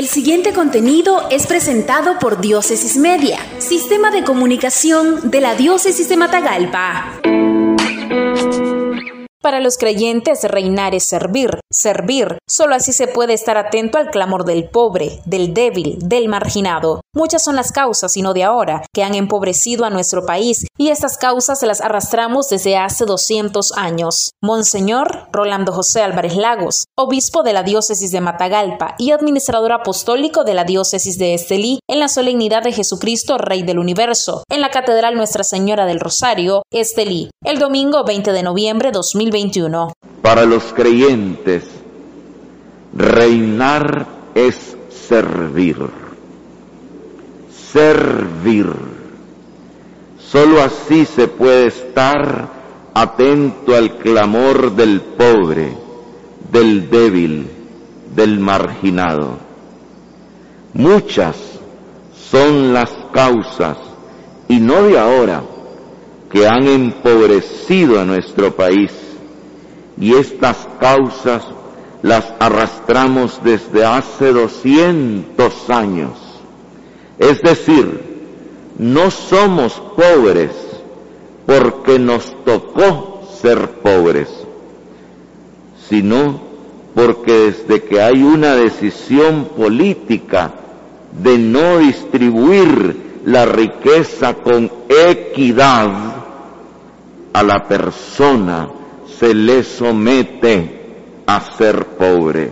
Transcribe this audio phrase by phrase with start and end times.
[0.00, 6.16] El siguiente contenido es presentado por Diócesis Media, Sistema de Comunicación de la Diócesis de
[6.16, 7.20] Matagalpa.
[9.42, 12.38] Para los creyentes, reinar es servir, servir.
[12.48, 17.02] Solo así se puede estar atento al clamor del pobre, del débil, del marginado.
[17.14, 20.88] Muchas son las causas, y no de ahora, que han empobrecido a nuestro país, y
[20.88, 24.30] estas causas las arrastramos desde hace 200 años.
[24.42, 30.54] Monseñor Rolando José Álvarez Lagos, obispo de la diócesis de Matagalpa y administrador apostólico de
[30.54, 35.14] la diócesis de Estelí, en la solemnidad de Jesucristo, Rey del Universo, en la Catedral
[35.14, 39.50] Nuestra Señora del Rosario, Estelí, el domingo 20 de noviembre 2020
[40.22, 41.64] para los creyentes,
[42.94, 44.76] reinar es
[45.08, 45.76] servir.
[47.72, 48.66] Servir.
[50.18, 52.48] Solo así se puede estar
[52.94, 55.76] atento al clamor del pobre,
[56.52, 57.46] del débil,
[58.14, 59.38] del marginado.
[60.74, 61.36] Muchas
[62.30, 63.78] son las causas,
[64.48, 65.42] y no de ahora,
[66.30, 68.99] que han empobrecido a nuestro país
[70.00, 71.44] y estas causas
[72.02, 76.12] las arrastramos desde hace 200 años.
[77.18, 78.00] Es decir,
[78.78, 80.52] no somos pobres
[81.44, 84.28] porque nos tocó ser pobres,
[85.88, 86.40] sino
[86.94, 90.52] porque desde que hay una decisión política
[91.12, 95.90] de no distribuir la riqueza con equidad
[97.34, 98.79] a la persona
[99.20, 100.80] se le somete
[101.26, 102.50] a ser pobre.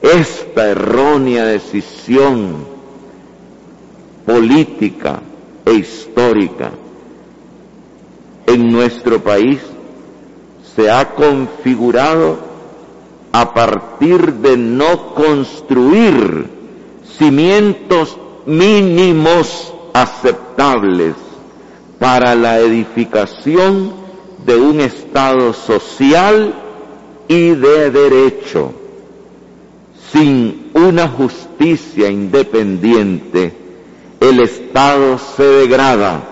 [0.00, 2.64] Esta errónea decisión
[4.24, 5.18] política
[5.66, 6.70] e histórica
[8.46, 9.58] en nuestro país
[10.76, 12.38] se ha configurado
[13.32, 16.48] a partir de no construir
[17.18, 21.16] cimientos mínimos aceptables
[21.98, 23.99] para la edificación
[24.44, 26.54] de un Estado social
[27.28, 28.72] y de derecho.
[30.12, 33.52] Sin una justicia independiente,
[34.20, 36.22] el Estado se degrada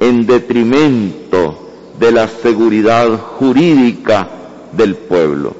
[0.00, 1.66] en detrimento
[1.98, 4.28] de la seguridad jurídica
[4.72, 5.54] del pueblo.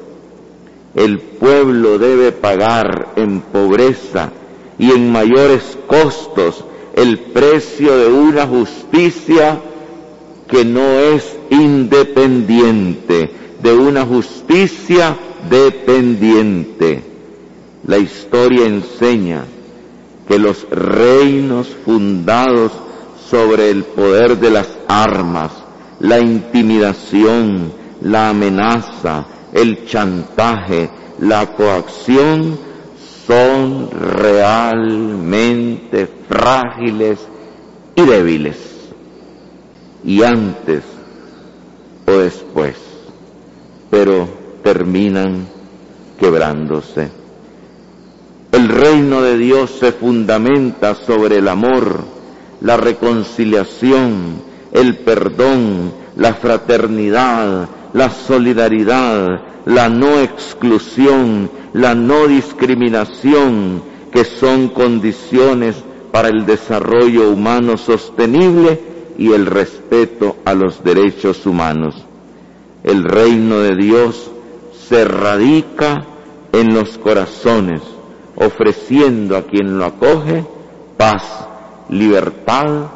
[0.95, 4.31] El pueblo debe pagar en pobreza
[4.79, 6.63] y en mayores costos
[6.95, 9.59] el precio de una justicia
[10.47, 13.31] que no es independiente,
[13.61, 15.17] de una justicia
[15.49, 17.03] dependiente.
[17.85, 19.45] La historia enseña
[20.27, 22.71] que los reinos fundados
[23.29, 25.51] sobre el poder de las armas,
[25.99, 32.57] la intimidación, la amenaza, el chantaje, la coacción,
[33.25, 37.19] son realmente frágiles
[37.95, 38.57] y débiles.
[40.05, 40.83] Y antes
[42.07, 42.75] o después,
[43.89, 44.27] pero
[44.63, 45.45] terminan
[46.17, 47.09] quebrándose.
[48.51, 52.05] El reino de Dios se fundamenta sobre el amor,
[52.61, 54.41] la reconciliación,
[54.71, 63.81] el perdón, la fraternidad, la solidaridad, la no exclusión, la no discriminación,
[64.13, 65.75] que son condiciones
[66.11, 68.86] para el desarrollo humano sostenible
[69.17, 71.95] y el respeto a los derechos humanos.
[72.83, 74.29] El reino de Dios
[74.87, 76.05] se radica
[76.51, 77.81] en los corazones,
[78.35, 80.45] ofreciendo a quien lo acoge
[80.97, 81.23] paz,
[81.89, 82.87] libertad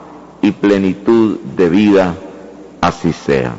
[0.42, 2.16] y plenitud de vida.
[2.82, 3.56] Así sea.